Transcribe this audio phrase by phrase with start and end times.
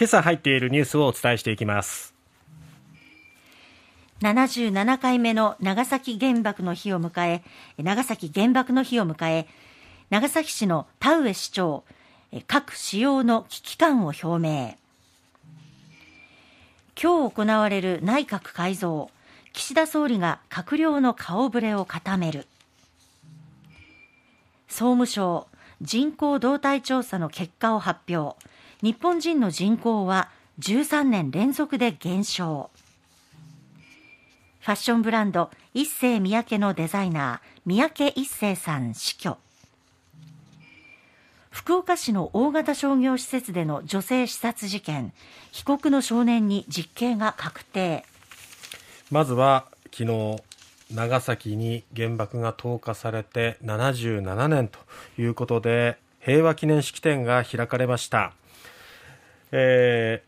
[0.00, 2.14] 今朝入っているニュースをお伝えしていきます。
[4.22, 7.42] 77回目の長崎原爆の日を迎え
[7.76, 9.46] 長崎原爆の日を迎え
[10.08, 11.84] 長崎市の田上市長
[12.46, 14.74] 核使用の危機感を表明。
[16.98, 19.10] 今日行われる内閣改造
[19.52, 22.46] 岸田総理が閣僚の顔ぶれを固める。
[24.66, 25.46] 総務省
[25.82, 28.38] 人口動態調査の結果を発表。
[28.82, 32.70] 日本人の人口は13年連続で減少。
[34.60, 39.36] ファッションブランド一世三宅のデザイナー三宅一世さん死去。
[41.50, 45.12] 福岡市の大型商業施設での女性刺殺事件
[45.50, 48.04] 被告の少年に実刑が確定。
[49.10, 50.42] まずは昨日
[50.94, 54.78] 長崎に原爆が投下されて77年と
[55.18, 58.32] いうことで平和記念式典が開かれました、
[59.52, 60.22] え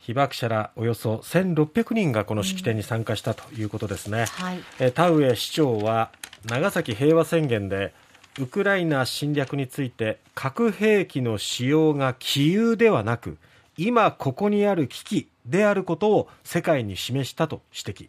[0.00, 4.44] ー、被爆者らおよそ1600人がこの式典に参加したということですね、うん。
[4.44, 6.10] はい、え田上市長は
[6.46, 7.92] 長崎平和宣言で
[8.38, 13.36] ウクライナ侵略について核兵器の使用が杞憂ではなく
[13.76, 18.08] 今ここにある危機であることを世界に示したと指摘。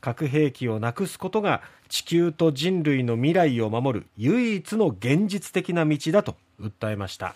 [0.00, 7.34] 核兵器をなくすことが地球と人類の未来を守る唯一の現実的な道だと訴えました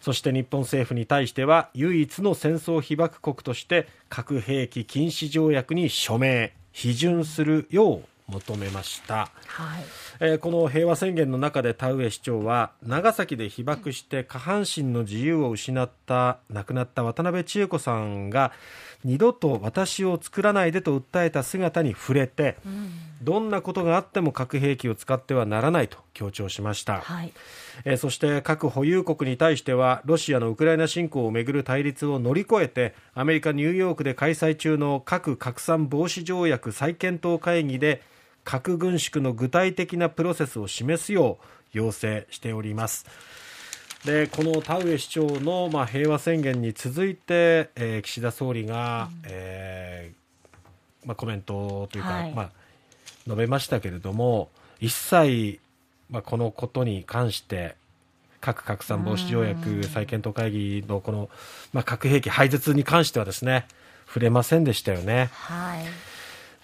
[0.00, 9.84] そして日本政府に対しては唯一の戦争被爆国として核兵器禁止条約に署名批准するよう求めました、はい。
[10.20, 18.52] えー、この平和宣言の中で田上市長は長崎で被爆して下半身の自由を失った亡くなった渡辺千恵子さんが
[19.04, 22.92] 二度と私を作らないでと訴えた姿に触れて、うん、
[23.22, 27.32] どんなことがあっても核兵器を使ってはならないと強調しました、はい。
[27.84, 38.02] えー、そして核保有国に対してはロシアのウクライナ侵攻をめぐる対立を乗り越えてアメリカ・ニューヨークで開催中の核拡散防止条約再検討会議で
[38.44, 43.06] 核軍縮の具体的なプロセスを示すよう要請しております。
[44.04, 52.50] でこの田上市長の、まあ、平和宣言に続いて、えー、岸田総理が、うん、えー、まあ、コメントというか、はい、まあ、
[53.24, 54.50] 述べましたけれども
[54.80, 55.60] 一切、
[56.10, 57.76] まあ、このことに関して
[58.40, 61.28] 核拡散防止条約再検討会議のこの、
[61.72, 63.66] まあ、核兵器廃絶に関してはですね
[64.06, 65.30] 触れませんでしたよね。
[65.32, 65.84] はい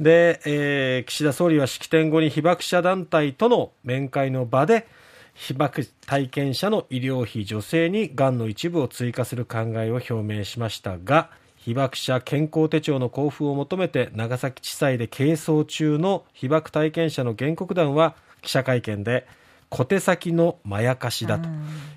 [0.00, 4.87] で、えー、岸田総理は式典後に被爆者団体との面会の場で
[5.34, 11.31] 被爆体験者の医療費助成にがんの一部を追加する考えを表明しましたが
[11.66, 19.27] 被爆者健康手帳の交付を求めて長崎地裁で係争中の被爆体験者の原告団は記者会見で
[19.69, 21.49] 小手先のまやかしだと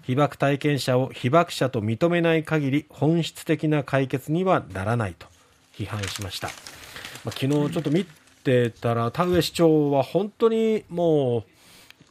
[0.01, 5.27] 被爆体験者を被爆者と認めない限り本質的な解決にはならないと
[5.75, 6.47] 批判しました。
[7.23, 8.07] まあ、昨日ちょっと見
[8.43, 11.48] てたら田上市長は本当にもう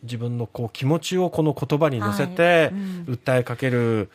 [0.03, 2.71] 自分のこう気持ちをこの言葉に乗せて
[3.07, 4.11] 訴えかける、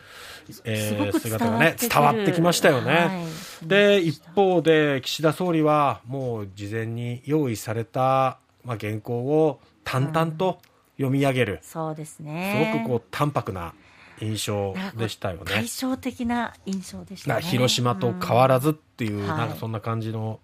[0.64, 3.24] えー、姿がね伝わってきましたよね、は
[3.64, 10.58] い、で一方で岸田総理はもう事前に用意された、まあ、原稿を淡々と
[10.96, 12.70] 読み上げる、うん、そうですね。
[12.72, 13.74] すごくこう淡白な
[14.20, 15.42] 印象でしたよね。
[15.46, 20.40] 対照的な印象でした、ね、広島と変わらずっていう、うん、なんかそんな感じの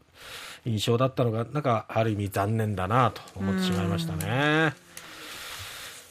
[0.64, 4.74] 印象だったのがなんかある意味残念だなと思ってしまいましたね。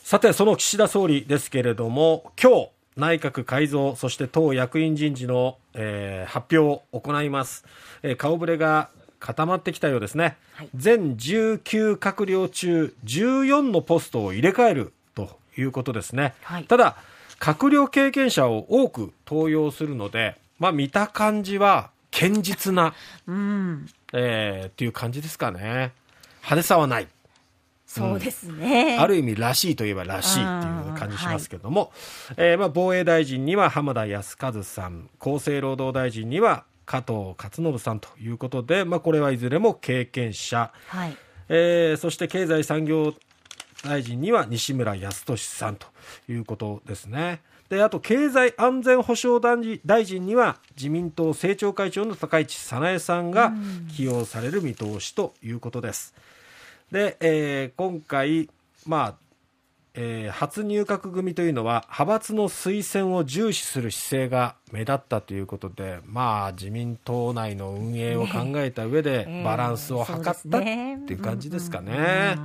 [0.10, 7.64] さてその岸田総理ですけれども今日内閣改造そして党役員人事の、えー、発表を行います、
[8.02, 8.90] えー、顔ぶれが
[9.20, 16.98] 固まってきたようですね、はい、全19閣僚中14のポストを入れ替えるということですね、はい、ただ
[17.40, 22.96] 閣僚経験者を多く登用するのでまあ見た感じは堅実な、
[23.28, 25.92] うん、えー、っていう感じですかね。
[26.38, 27.08] 派手さはない。
[27.90, 31.92] そうですね、うん、ある意味らしいといえばらしいっていう感じしますけども、
[32.28, 35.10] はい、えー、まあ、防衛大臣には浜田靖一さん。
[35.20, 41.18] 厚生労働大臣には加藤勝信さんということで、まあ、これはいずれも経験者、はい、
[41.50, 43.16] えー、そして経済産業
[43.84, 45.88] 大臣には西村康稔さんと
[46.28, 47.42] いうことですね。
[47.70, 49.44] であと経済安全保障
[49.86, 53.54] 大臣には自民党政調会長の高市早苗さんが
[53.96, 56.14] 起用される見通しということです。
[56.92, 58.50] で、えー、今回、
[58.86, 59.16] まあ
[59.94, 72.38] えー、初入閣組というのは派閥の推薦を重視する姿勢が目立ったということで、まあ、自民党内の運営を考えた上で バランスを図ったっていう感じですかね。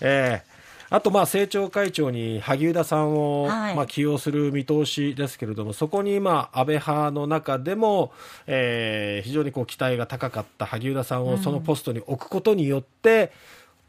[0.00, 0.62] えー
[0.92, 3.74] あと、まあ、政調会長に萩生田さんを、はい。
[3.74, 8.12] まあ、起用する見通しですけれども、そこに、まあ、安倍派の中でも、
[8.46, 13.32] えー非常にこう期待が高かった萩生田さんをそのポストに置くことによって、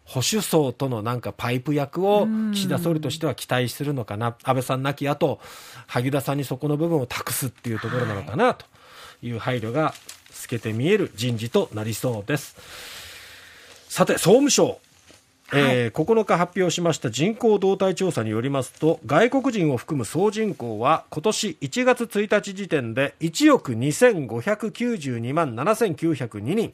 [0.06, 5.40] 保守層とのなんかパイプ役を岸田総理としては期待するのかな、安倍さん亡き後
[5.88, 8.66] 萩生田さんにそこの部分を託すっていうところなのかなと
[9.22, 9.94] いう配慮が
[10.32, 12.56] 透けて見える人事となりそうです。
[13.88, 14.80] さて、総務省、
[15.54, 26.74] えー9日発表しました人口動態調査によりますと外国人を含む総人口は今年1月1日時点で1億2592万7902人。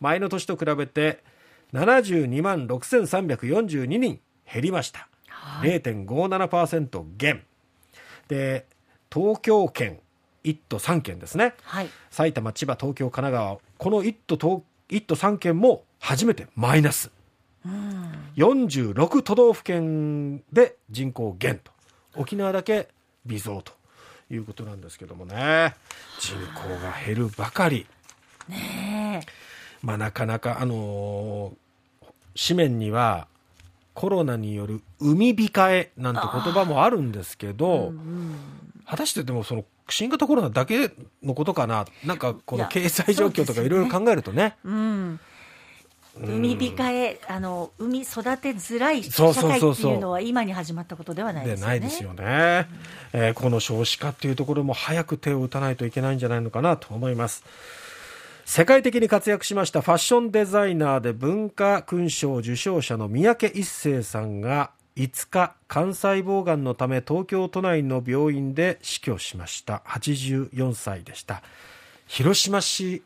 [0.00, 1.20] 前の年と比べて
[1.76, 4.20] 72万6342人
[4.50, 5.08] 減りました、
[5.60, 7.44] 0.57%減
[8.28, 8.64] で
[9.12, 9.98] 東京圏
[10.44, 11.88] 1都3県ですねはい。
[12.10, 17.10] 埼玉、千葉、東京、神奈川、この1都東1都3県も初めてマイナス。
[18.36, 21.72] 46都道府県で人口減と。
[22.14, 22.88] 沖縄だけ
[23.26, 23.72] 微増と
[24.30, 25.74] いうことなんですけどもね。
[26.20, 27.86] 人口が減るばかり。
[28.48, 29.26] ねえ。
[29.82, 31.65] まあなかなか、あのー
[32.36, 33.26] 紙面には
[33.94, 37.92] コロナによる海控えなんて言葉もあるんですけど、
[38.86, 40.90] 果たしてでもその新型コロナだけ
[41.22, 45.20] のことかな、なんかこの経済状況とかいろいろ考えるとね、うん。
[46.18, 51.68] 海控え、あの、海育てづらい社会っていうのは今に始まったことではないでですよね。
[51.68, 52.68] ないですよね、
[53.12, 57.44] えーこの少子化っていうところも早く手を打たないといけないんじゃないのかなと思います
[58.48, 69.82] 世界的に活躍しましたファッションデザイナーで文化勲章受章者の三宅一生さんが5日肝細胞がんのため東京都内の病院で死去しました。
[69.88, 71.42] 84歳でした。
[72.06, 73.02] 広島市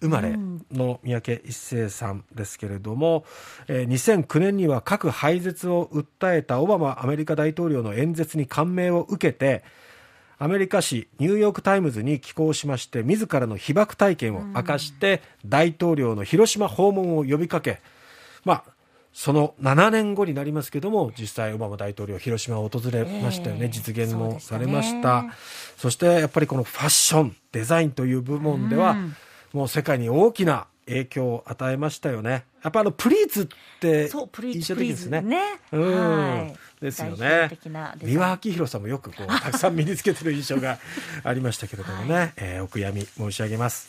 [0.00, 0.36] 生まれ
[0.72, 3.26] の三宅一生さんですけれども、
[3.68, 9.64] えー2009年には核廃絶を訴えたオバマアメリカ大統領の演説に感銘を受けて
[10.38, 17.80] アメリカ紙ニューヨーク・タイムズに寄稿しまして自らの被爆体験を明かして大統領の広島訪問を呼びかけ、
[18.44, 18.64] まあ、
[19.12, 25.24] その7年後になりますけども実際オバマ大統領広島を訪れましたよね、ええ実現もされました。
[25.76, 29.16] そしてやっぱりこのファッションデザインという部門では、うん。
[29.52, 32.44] もう世界に大きな影響を与えましたよね。
[32.62, 33.46] やっぱあのプリーツっ
[33.80, 35.20] てそう、プリーですね。
[35.20, 35.60] ズね。
[35.72, 36.28] うん。
[36.30, 37.48] はいですよね。
[37.50, 38.18] 的なデザイン。
[38.18, 40.78] 三輪明宏さんもよくこう たくさん身につけてる印象が
[41.24, 43.88] ありましたけれどもね、えーお悔やみ申し上げます。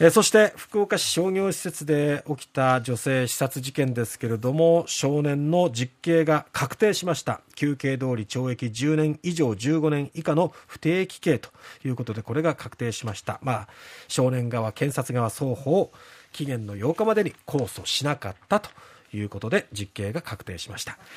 [0.00, 7.40] えーそして福岡市商業施設で起きた女性刺殺事件ですけれども少年の実刑が確定しました。
[7.56, 11.50] 求刑通り懲役10年以上15年以下の不定期刑と
[11.84, 13.68] いうことでこれが確定しました、まあ、
[14.06, 15.90] 少年側検察側双方
[16.32, 18.70] 期限の8日までに控訴しなかったと
[19.12, 20.98] いうことで実刑が確定しました